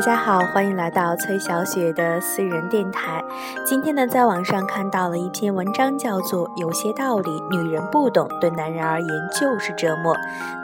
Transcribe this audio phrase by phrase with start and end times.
[0.00, 3.22] 大家好，欢迎来到崔小雪的私人电台。
[3.66, 9.08] 今天呢，在网上看到了一篇文章，叫做《有些道理女人不懂，对男人而言
[9.38, 10.14] 就是折磨》。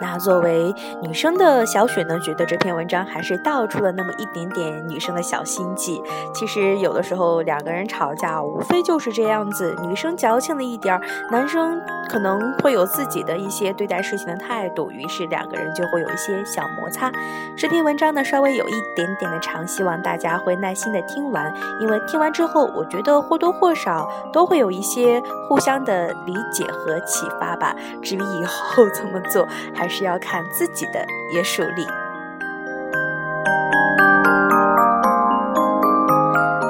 [0.01, 0.73] 那作为
[1.03, 6.01] 女生的小雪呢，觉得这篇文章还是道出了那么一点点女生的小心计。
[6.33, 11.79] 其实有的时候两个人吵架，无非就是这样子，女生矫情了一点儿，男生
[12.09, 17.11] 可能会有自己的一些对待事情的态度，于是两个人就会有一些小摩擦。
[17.55, 19.07] 这篇文章呢，稍微有一点。
[19.19, 27.75] 点的长，希望大家会耐心的听完，因为听完之后，我觉得或多或少都会有一些互相的理解和启发吧。
[28.01, 31.85] 至于以后怎么做，还是要看自己的约束力。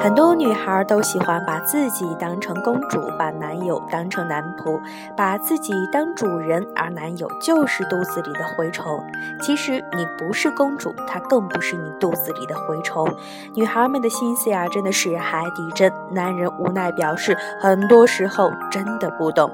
[0.08, 4.80] 很多女孩都喜欢把自己当成公主，把男友当成男仆，
[5.14, 9.04] 把自己当主人，而男友就是肚子里的蛔虫。
[9.42, 13.06] 其实你不是公主，他更不是你肚子里的蛔虫。
[13.54, 15.92] 女孩们的心思呀，真的是海底针。
[16.10, 19.52] 男人无奈表示，很多时候真的不懂。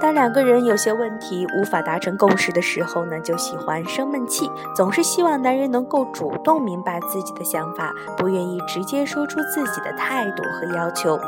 [0.00, 11.20] 当两个人有些问题无法达成共识的时候呢，就喜欢生闷气，总是希望男人能够主动明白自己的想法，不愿意直接说出自己的态度和要求。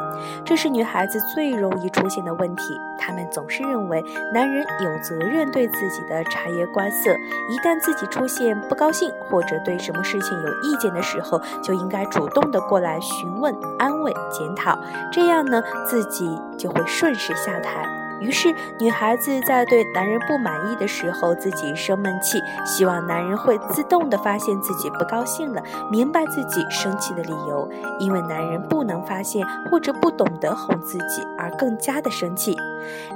[0.42, 2.80] 这是女孩子最容易出现的问题。
[2.98, 7.12] 她们总是认为男人有责任对自己的察言观色，
[7.50, 14.78] 一旦自己出现不高兴或者对什么事情有意见的时候，就应该主动的过来询问、安慰、检讨，
[15.12, 18.01] 这样呢，自己就会顺势下台。
[18.22, 27.68] 于是，女孩子在对男人不满意的时候，自己生闷气，希望男人会自动的发现自己不高兴了，明白自己生气的理由。
[27.98, 32.56] 因为男人不能发现或者不懂得哄自己，而更加的生气。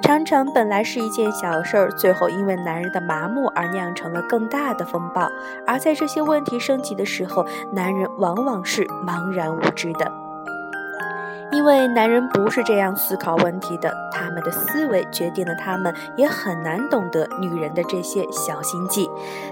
[0.03, 5.29] 常常本来是一件小事儿，最后因为男人的麻木而酿成了更大的风暴。
[5.67, 10.26] 而在这些问题升级的时候，男人往往是茫然无知的。
[11.57, 19.09] 因为男人不是这样思考问题的，他们的思维决定了他们也很难懂得女人的这些小心计。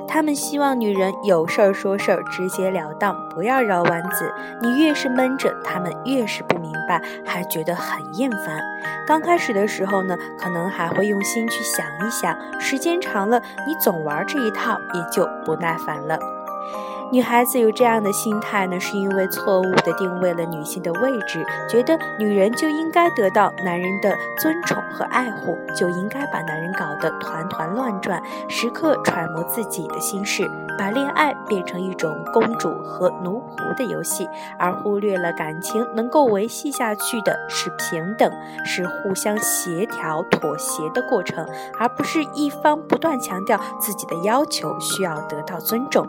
[0.07, 4.31] 他们希望女人有事儿说事儿，直截了当，不要绕弯子。
[4.61, 8.61] 你越是闷着，他们越是不明白，还觉得很厌烦。
[9.07, 16.19] 刚开始的时候呢，可能还会用心去想一想，时间长了，你总玩这一套，也就不耐烦了。
[17.15, 38.29] 女孩子有这样的心态呢，是因为错误地定位了女性的位置，觉得女人就应该得到男人的尊宠和爱护，就应该把男人搞得团团乱转，时刻揣摩自己的心事，把恋爱变成一种公主和奴仆的游戏，而忽略了感情能够维系下去的是平等，
[38.67, 41.47] 是互相协调妥协的过程，
[41.79, 46.05] 而不是一方不断强调自己的要求需要得到尊重。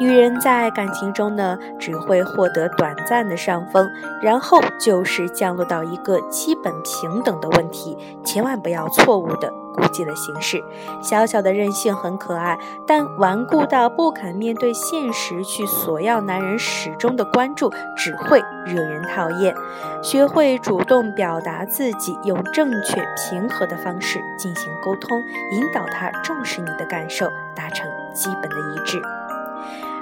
[0.00, 3.86] 女人在感情中呢，只会获得短暂的上风，
[4.22, 7.96] 然后就是降落到一个基本平等的问题。
[8.24, 10.64] 千万不要错误的估计了形势。
[11.02, 19.54] 小小的任性很可爱，但顽固到不肯面对现实，去索要男人始终的关注，只会惹人讨厌。
[20.02, 25.22] 学会主动表达自己，用正确平和的方式进行沟通，
[25.52, 28.98] 引导他重视你的感受，达成基本的一致。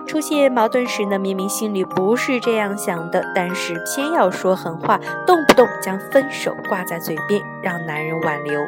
[0.08, 8.58] 出现矛盾时呢，明明心里不是这样想的，但是偏要说狠话，动不动将分手挂在嘴边，让男人挽留。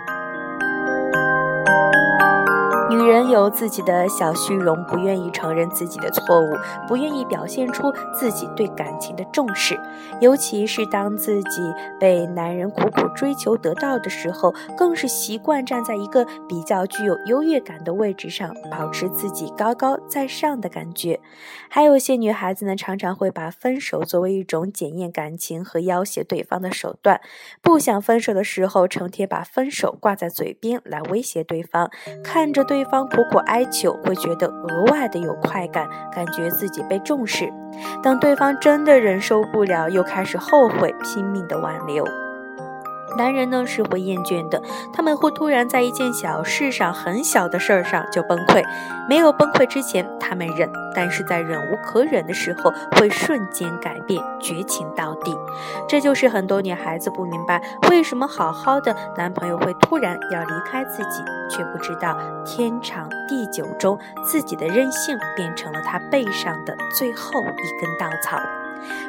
[2.91, 6.59] 女人有自己的小虚荣，不愿意承认自己的错误，
[6.89, 9.79] 不愿意表现出自己对感情的重视。
[10.21, 21.21] 尤其是当自己被男人苦苦追求得到的时候，更是习惯站在一个比较具有优越感的位置上，保持自己高高在上的感觉。
[21.69, 27.21] 还有些女孩子呢，常常会把分手作为一种检验感情和要挟对方的手段。
[27.63, 31.89] 不想分手的时候，成天把分手挂在嘴边来威胁对方，
[32.25, 32.80] 看着对。
[32.81, 37.53] 对方苦苦哀求，会觉得额外的有快感，感觉自己被重视。
[38.03, 42.03] 当对方真的忍受不了，又开始后悔，拼命的挽留。
[43.17, 44.63] 男人呢是会厌倦的，
[44.93, 48.65] 他们会突然在一件小事上、很小的事儿上就崩溃。
[49.09, 55.37] 没有崩溃之前，他们忍；但是在忍无可忍的时候，会瞬间改变，绝情到底。
[55.89, 57.61] 这就是很多女孩子不明白，
[57.91, 68.39] 为什么好好的男朋友会突然要离开自己，却不知道天长地久中，自己的任性变成了他背上的最后一根稻草。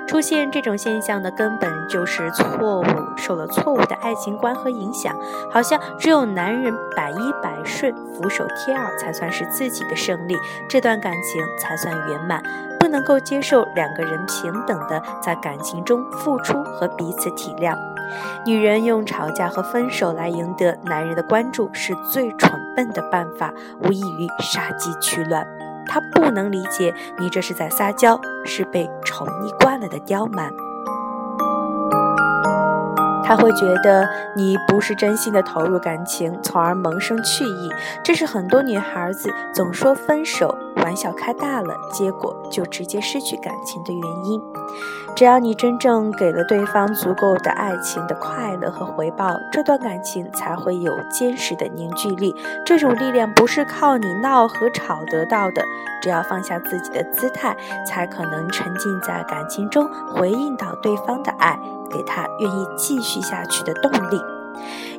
[0.08, 2.86] 出现这种现象的根本就是错误，
[3.18, 5.16] 受了错误的爱情观和影响，
[5.52, 10.38] 好像只有男人百依百顺、俯首帖耳才算是自己的胜利，
[10.68, 12.42] 这段感情才算圆满，
[12.80, 17.78] 不能够接受两个人平等的在感情中付出和彼此体谅。
[18.46, 23.54] 女人用吵架和分手来赢得男人的关注，是最蠢笨的办法，
[23.84, 25.61] 无异于杀鸡取卵。
[25.94, 30.50] 他不能理解你这是在撒娇，是被宠溺惯了的刁蛮。
[33.26, 37.70] 他会觉得你不是真心的投入感情，从而萌生去意。
[38.02, 40.58] 这是很多女孩子总说分手。
[40.78, 44.42] 玩笑开大了，结果就直接失去感情的原因。
[45.14, 52.34] 只要你真正给了对方足够的爱情的快乐和回报，这段感情才会有坚实的凝聚力。
[52.66, 55.62] 这种力量不是靠你闹和吵得到的。
[56.02, 61.60] 只要放下自己的姿态，才可能沉浸在感情中，回应到对方的爱，
[61.92, 64.20] 给他愿意继续下去的动力。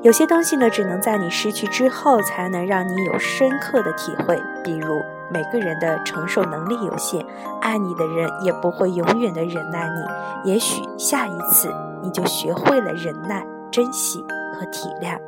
[0.03, 4.41] 有些东西呢，只能在你失去之后，才能让你有深刻的体会。
[4.65, 5.03] 比如。
[5.33, 7.25] 每个人的承受能力有限，
[7.63, 10.51] 爱你的人也不会永远的忍耐你。
[10.51, 14.23] 也许下一次你就学会了忍耐、珍惜
[14.53, 15.19] 和体谅。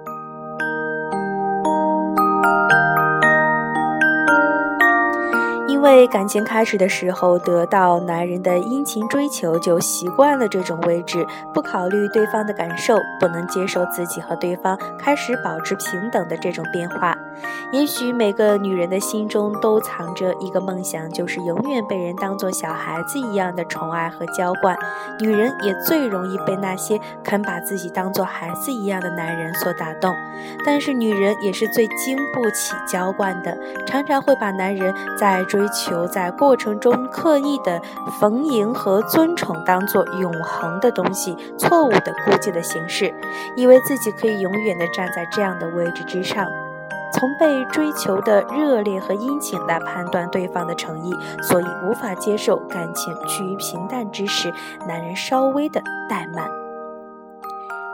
[5.84, 17.14] 因为感情开始的时候得到男人的殷勤追求，就习惯了这种位置，不考虑对方的感受，不能接受自己和对方开始保持平等的这种变化。
[17.70, 24.74] 也许每个女人的心中都藏着一个梦想，就是永远被人当做小孩子一样的宠爱和娇惯。
[25.20, 30.14] 女人也最容易被那些肯把自己当做孩子一样的男人所打动。
[30.64, 33.54] 但是女人也是最经不起娇惯的，
[33.84, 37.82] 常常会把男人在追求在过程中刻意的
[38.20, 43.12] 逢迎和尊宠当做永恒的东西，错误的估计的形式，
[43.56, 46.46] 以为自己可以永远的站在这样的位置之上。
[47.12, 54.52] 从被追求的热烈和殷勤来判断对方的诚意，所以无法接受感情趋于平淡之时，
[54.86, 56.63] 男人稍微的怠慢。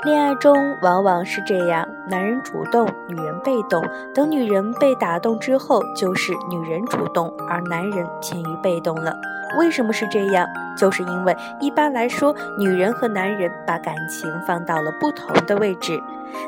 [0.02, 3.84] 恋爱中往往是这样，男人主动，女人被动。
[4.14, 9.14] 等女人被打动之后，就是女人主动，而男人偏于被动了。
[9.58, 10.46] 为什么是这样？
[10.76, 16.00] 就是因为一般来说，女人和男人把感情放到了不同的位置。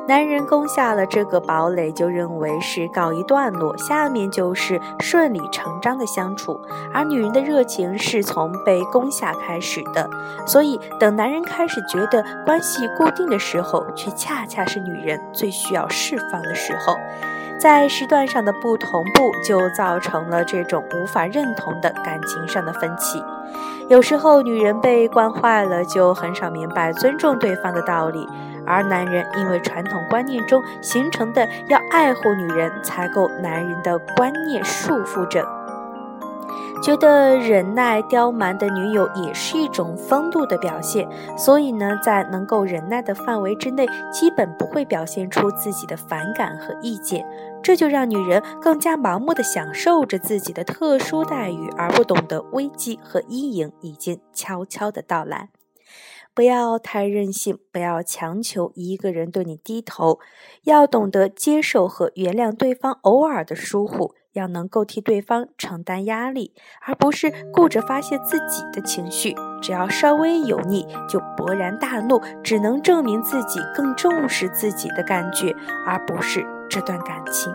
[0.06, 6.60] 男人攻下了这个堡垒，就认为是告一段落，下面就是顺理成章的相处。
[6.94, 10.08] 而女人的热情是从被攻下开始的，
[10.46, 16.96] 所以等男人开始觉得关系固定的时候，却恰恰是女人最需要释放的时候。
[17.62, 23.23] 在时段上的不同步，就造成了这种无法认同的感情上的分歧。
[23.88, 28.26] 有时候，女人被惯坏了，就很少明白尊重对方的道理；
[28.67, 35.47] 而男人因为传统观念中形成的要爱护女人才够男人的观念束缚着。
[36.82, 41.08] 觉得忍耐刁蛮的女友也是一种风度的表现，
[41.38, 47.25] 所以呢，在能够忍耐的范围之内，基本不会表现出自己的反感和意见，
[47.62, 55.50] 这就让女人更加盲目的享受着自己的特殊待遇，而不懂得危机和阴影已经悄悄的到来。
[56.34, 60.19] 不要太任性，不要强求一个人对你低头，
[60.64, 64.14] 要懂得接受和原谅对方偶尔的疏忽。
[64.33, 66.54] 要能够替对方承担压力，
[66.87, 69.35] 而不是顾着发泄自己的情绪。
[69.61, 75.54] 只要稍微油腻，就勃然大怒，只能证明自己更重视自己的感觉，
[75.87, 77.52] 而不是这段感情。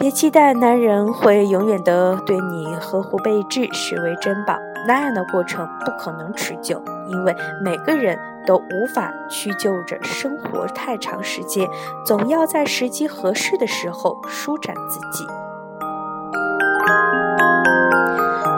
[0.00, 4.58] 别期待男人会永远的对你呵护备至，视为珍宝。
[4.88, 11.68] 那样的过程不可能持久，因为每个人都无法屈就着生活太长时间，
[12.02, 15.26] 总要在时机合适的时候舒展自己。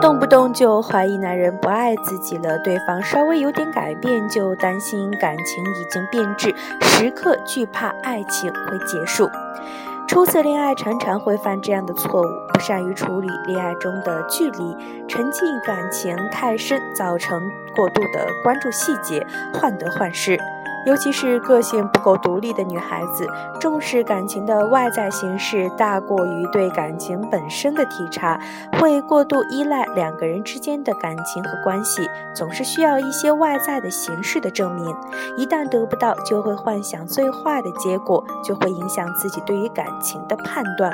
[0.00, 9.28] 动不动就怀疑男人不爱自己了，对方稍微有点改变就担心感情已经变质，时刻惧怕爱情会结束。
[10.12, 14.76] 初次恋爱常常会犯这样的错误，不善于处理恋爱中的距离，
[15.08, 17.40] 沉浸感情太深，造成
[17.74, 20.38] 过度的关注细节，患得患失。
[20.84, 23.26] 尤其是个性不够独立的女孩子，
[23.60, 28.40] 重视感情的外在形式大过于对感情本身的体察，
[28.78, 34.94] 会过度依赖两个人之间的感情和关系，总是需要一些外在的形式的证明。
[35.36, 40.92] 一旦得不到，就会幻想最坏的结果，就会影响自己对于感情的判断。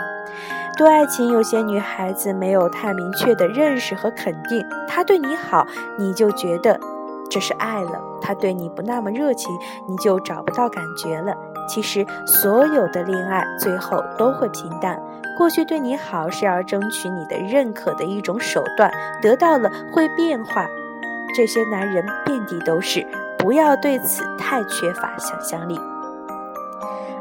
[0.76, 5.66] 对爱情，有些女孩子没有太明确的认识和肯定，她对你好，
[5.97, 6.78] 你就觉得。
[7.30, 9.50] 这是爱了，他对你不那么热情，
[9.87, 11.37] 你就找不到感觉了。
[11.68, 14.99] 其实所有的恋爱最后都会平淡。
[15.37, 18.90] 过去对你好是要争取你的认可的一种手段，
[19.23, 20.66] 得到了会变化。
[21.37, 23.06] 这些男人遍地都是，
[23.38, 25.78] 不要对此太缺乏想象力。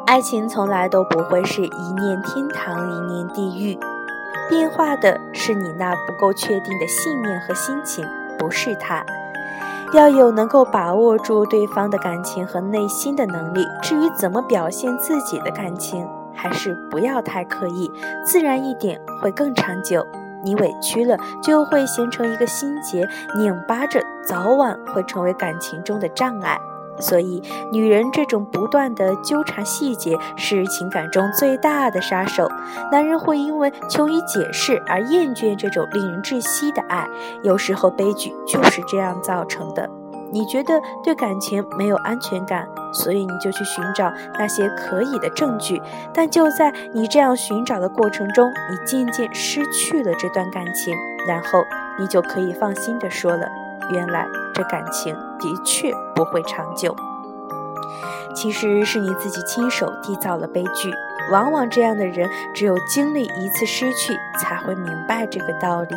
[0.07, 3.77] 爱情从来都不会是一念天堂一念地狱，
[4.49, 8.07] 变化的是你那不够确定的信念和心情，
[8.39, 9.05] 不是他。
[9.93, 13.65] 要有能够把握住对方的感情和内心的能力。
[13.81, 17.91] 至于怎么表现自己的感情，还是不要太刻意，
[18.25, 20.05] 自然一点会更长久。
[20.43, 26.59] 你委屈了，就会形成一个心结，拧巴着，早晚会成为感情中的障碍。
[26.99, 32.49] 所以，女人这种不断的纠缠细节是情感中最大的杀手。
[32.91, 37.07] 男人会因为求于解释而厌倦这种令人窒息的爱，
[37.43, 39.89] 有时候悲剧就是这样造成的。
[40.29, 45.81] 你觉得对感情没有安全感，所以你就去寻找那些可以的证据。
[46.13, 50.93] 但就在你这样寻找的过程中，你渐渐失去了这段感情，
[51.25, 51.63] 然后
[51.97, 53.47] 你就可以放心的说了。
[53.89, 56.95] 原来这感情的确不会长久，
[58.35, 60.93] 其实是你自己亲手缔造了悲剧。
[61.29, 65.95] 往往这样的人，只有经历一次失去，才会明白这个道理。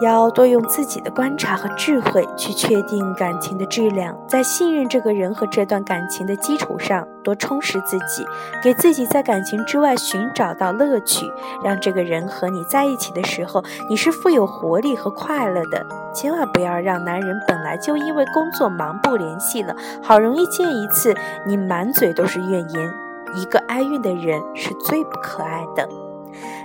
[0.00, 8.26] 要多用自己的观察和智慧去确定感情的质量，在信任这个人和这段感情的基础上，多充实自己，
[8.62, 11.30] 给自己在感情之外寻找到乐趣，
[11.62, 15.86] 让这个人和你在一起的时候，你是富有活力和快乐的。
[16.14, 21.14] 千万不要让男人本来就因为工作忙不联系了，好容易见一次，
[21.46, 22.92] 你满嘴都是怨言。
[23.36, 25.88] 一个哀怨的人是最不可爱的。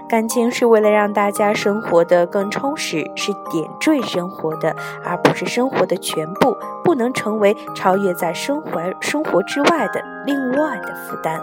[0.07, 11.41] 感情是为了让大家生活的更充实，是点缀生活的，而不是生活的全部，不能成为超越在生活生活之外的另外的负担。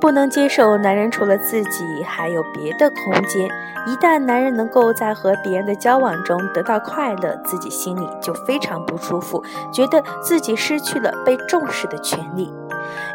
[0.00, 3.48] 不能接受男人除了自己还有别的空间。
[3.86, 12.52] 一旦男人能够在和别人的交往中得到快乐，自己心里就非常不舒服，觉得自己失去了被重视的权利。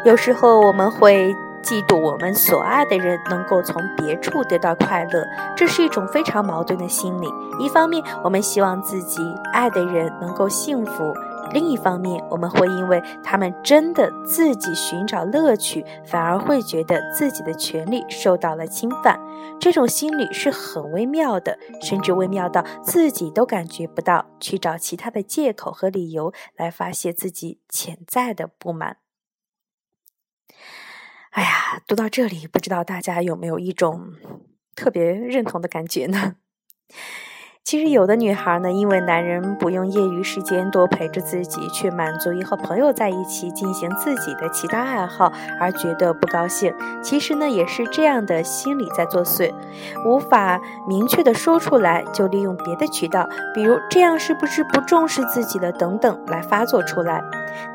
[0.04, 1.34] 有时候我们会。
[1.62, 5.26] 嫉妒我们所爱的人能够从别处得到快乐，
[5.56, 7.28] 这是一种非常矛盾的心理。
[7.58, 9.20] 一方面，我们希望自己
[9.52, 11.12] 爱的人能够幸福；
[11.52, 19.20] 另一方面，我们会因为他们真的自己寻找乐趣，反而会觉得自己的权利受到了侵犯。
[19.58, 28.96] 这种心理是很微妙的，甚至微妙到自己都感觉不到，去找其他的借口和理由来发泄自己潜在的不满。
[31.30, 34.14] 哎呀，读到这里，不知道大家有没有一种
[34.74, 36.34] 特别认同的感觉呢？
[37.62, 46.74] 其实有的女孩呢，因为男人不用业余时间多陪着自己，却满足于和朋友在一起进行自己的其他爱好而觉得不高兴。
[47.00, 49.54] 其实呢，也是这样的心理在作祟，
[50.04, 57.22] 无法明确的说出来，就利用别的渠道，比如这样是不是不重视自己了等等来发作出来。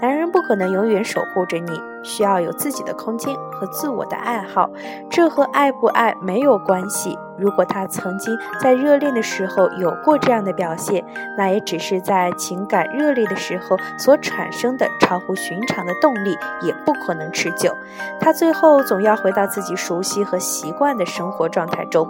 [0.02, 4.70] 男人不可能永远守护着你，需要有自己的空间和自我的爱好，
[5.10, 7.18] 这和爱不爱没有关系。
[7.38, 11.04] 如果他曾经在热恋的时候有过这样的表现，
[11.38, 17.76] 那也只是在情感热烈的时候所产生的超乎寻常的动力，也不可能持久。
[18.22, 22.08] 他最后总要回到自己熟悉和习惯的生活状态中。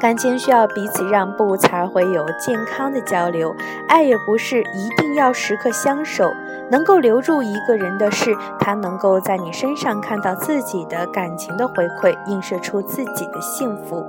[0.00, 3.54] 感情需要彼此让步，才会有健康的交流。
[3.86, 6.32] 爱也不是一定要时刻相守。
[6.70, 14.06] 能够留住一个人的是，他能够在你身上看到自己的感情的回馈，映射出自己的幸福。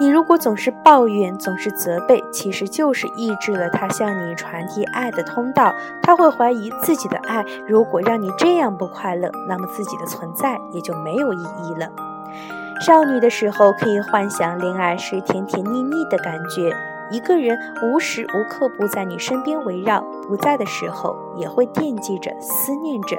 [0.00, 5.72] 你如果总是抱怨，总是责备，其实就是抑制了他向你传递爱的通道。
[6.02, 11.88] 他会怀疑自己的爱，如果让你这样不快乐，那么自己的存在也就没有意义了。
[12.80, 16.74] 少女的时候可以幻想恋爱是甜甜蜜蜜的感觉，
[17.12, 23.16] 一个人无时无刻不在你身边围绕，不在的时候也会惦记着、思念着，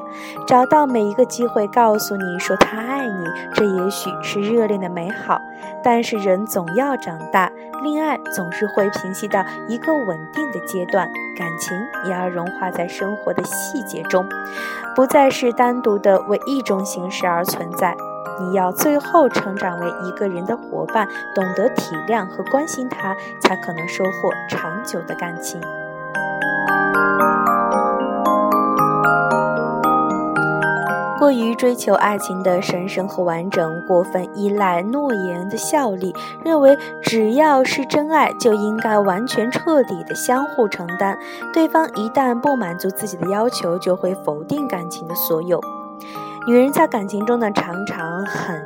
[0.48, 3.26] 找到每一个机会告诉你说他爱你。
[3.54, 5.40] 这也许是热恋的美好，
[5.84, 7.52] 但是人总要长大，
[7.84, 14.28] 恋爱总是会平息到一个稳定的阶段，感情也要融化在生活的细节中，
[14.96, 17.96] 不再是单独的为一种形式而存在。
[18.40, 25.62] 你要最后成长为一个人的伙伴，懂得体谅和关心他，才可能收获长久的感情。
[31.24, 36.14] 过于追求爱情的神圣和完整，过分依赖诺言的效力，
[36.44, 41.18] 认为只要是真爱，就应该完全彻底的相互承担，
[41.54, 45.62] 对方一旦不满足自己的要求，就会否定感情的所有。
[46.46, 48.62] 女人在感情中呢，常常很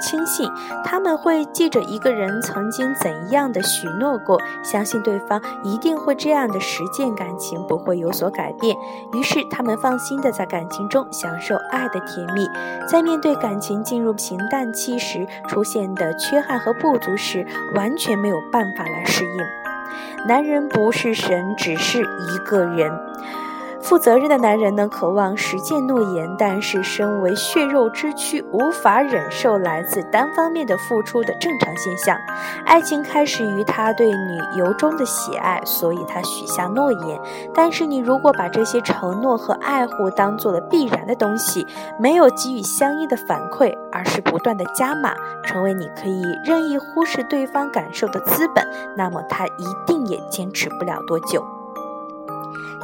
[0.00, 0.50] 轻信，
[0.84, 8.76] 他们会记着一个人曾经怎样的许诺过，相信对方一定会这样的实践，感情不会有所改变。
[9.12, 12.48] 于是，他们放心的在感情中享受爱的甜蜜，
[12.88, 19.44] 在面对感情进入平淡期时出现的缺憾和不足时，完全没有办法来适应。
[20.26, 22.92] 男人不是神，只是一个人。
[23.82, 32.16] 负责任的男人呢，渴望实践诺言，但是身为血肉之躯，无法忍受来自单方面的付出的正常现象。
[32.64, 37.20] 爱情开始于他对你由衷的喜爱，所以他许下诺言。
[37.54, 41.66] 但是你如果把这些承诺和爱护当做了必然的东西，
[41.98, 48.64] 没有给予相应的反馈，而是不断的加码，成为你可以任意忽视对方感受的资本，
[48.96, 51.42] 那么他一定也坚持不了多久。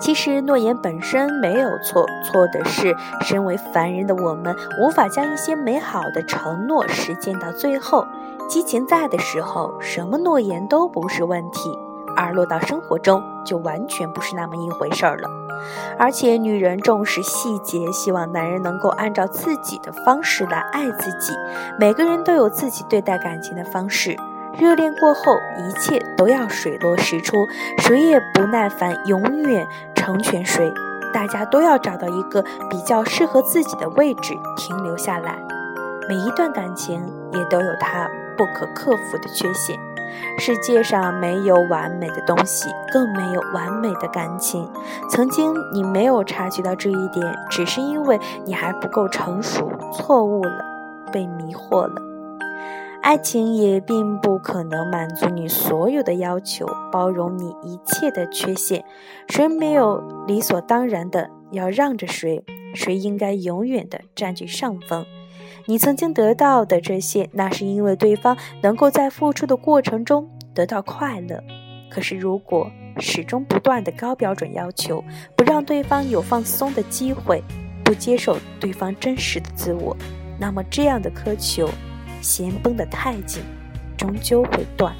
[0.01, 8.07] 其实诺言本身没有错，错的是身为凡人的我们无法将一些美好的承诺实践到最后。
[8.49, 11.71] 激情在的时候，什么诺言都不是问题；
[12.17, 15.29] 而落到生活中，就完全不是那么一回事儿了。
[15.99, 21.33] 而且，女人重视细节，希望男人能够按照自己的方式来爱自己。
[21.81, 24.17] 每个人都有自己对待感情的方式。
[24.59, 27.47] 热恋过后，一切都要水落石出，
[27.79, 30.73] 谁也不耐烦永远成全谁。
[31.13, 35.39] 大家都要找到一个比较适合自己的位置停留下来。
[36.09, 39.79] 每一段感情也都有它不可克服的缺陷。
[40.39, 44.71] 世界上没有完美的东西，更没有完美的感情。
[45.11, 50.65] 曾经你没有察觉到这一点，只是因为你还不够成熟，错误了，
[51.13, 52.16] 被迷惑了。
[53.07, 58.85] 爱情也并不可能满足你所有的要求，包容你一切的缺陷。
[59.29, 62.43] 谁没有理所当然的要让着谁？
[62.75, 65.07] 谁应该永远的占据上风？
[65.67, 71.41] 你曾经得到的这些，那是因为对方能够在付出的过程中得到快乐。
[71.89, 75.05] 可是，如果始终不断的高标准要求，
[75.37, 77.41] 不让对方有放松的机会，
[77.85, 79.97] 不接受对方真实的自我，
[80.41, 81.71] 那么这样的苛求。
[82.27, 83.45] 弦绷得太紧，
[83.97, 84.93] 终究会断。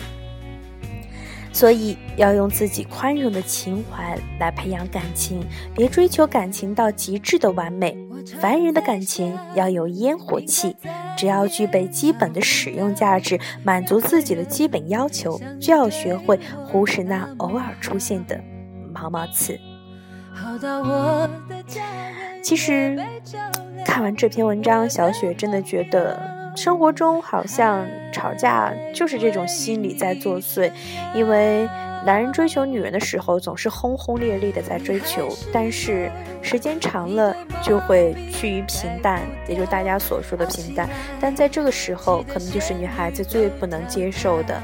[1.53, 7.97] 所以要用自己宽容的情怀来培养感情，别追求感情到极致的完美。
[8.41, 10.77] 凡人的感情要有烟火气，
[11.17, 18.41] 只要具备基本的使用价值，满足自己的基本要求，就要学会忽视那偶尔出现的
[18.95, 19.59] 毛毛刺。
[22.43, 22.97] 其实
[23.85, 26.36] 看完这篇文章，小雪真的觉得。
[26.57, 30.73] 生活中好像吵架就是这种心理在作祟，
[31.15, 31.69] 因为
[32.05, 40.89] 男人追求女人的时候总是轰轰烈烈的在追求，但是时间长了就会趋于平淡，也就是大家所说的平淡。
[41.21, 44.61] 但在这个时候，可能就是女孩子最不能接受的。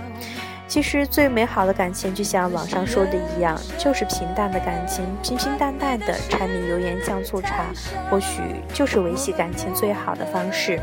[0.73, 7.67] 其实最美好的感情，就像网上说的一样，就是平淡的感情，平平淡淡的柴米油盐酱醋茶，
[8.11, 8.41] 或许
[8.73, 10.81] 就是维系感情最好的方式。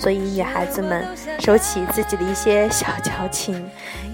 [0.00, 1.06] 所以，女孩子们
[1.38, 3.64] 收起自己的一些小矫情，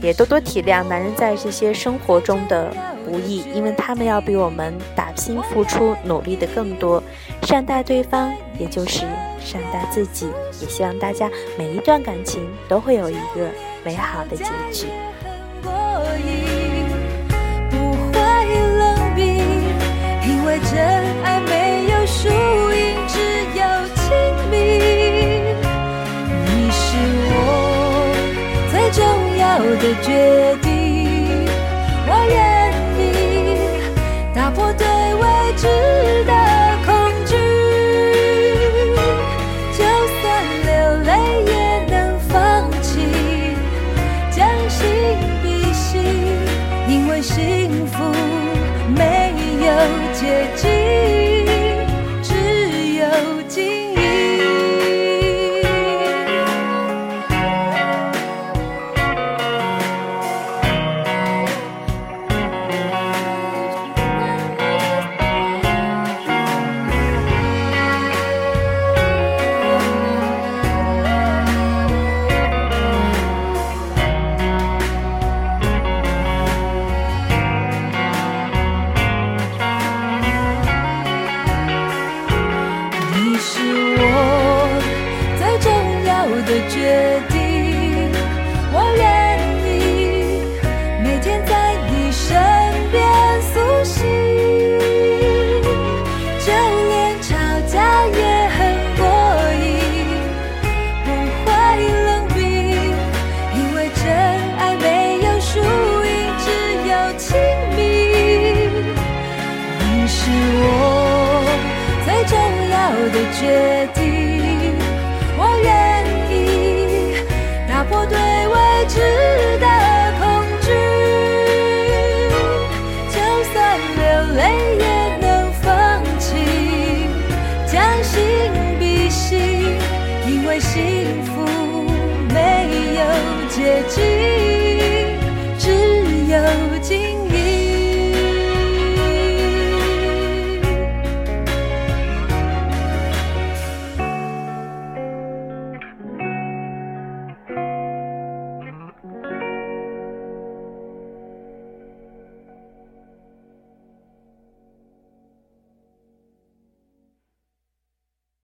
[0.03, 2.71] 也多多体谅男人在这些生活中的
[3.07, 7.03] 不易，因为他们要比我们打拼、付出、努力的更多。
[7.45, 9.07] 善待对方，也就是
[9.41, 10.29] 善待自己。
[10.61, 13.49] 也希望大家每一段感情都会有一个
[13.83, 14.89] 美好的结局。
[20.77, 20.81] 的
[21.25, 23.17] 爱没有输赢，只
[23.59, 23.63] 有
[23.95, 24.05] 亲
[24.51, 24.55] 密。
[26.45, 26.85] 你是
[27.33, 27.35] 我
[28.71, 29.01] 最重
[29.39, 29.43] 要
[29.81, 30.07] 的决
[30.63, 30.69] 定，
[32.07, 32.37] 我愿
[33.01, 33.03] 意
[34.35, 35.25] 打破对未
[35.57, 35.65] 知
[36.27, 36.46] 的。